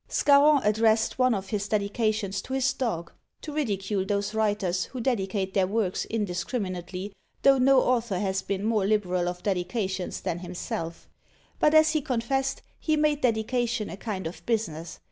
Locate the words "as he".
11.75-12.01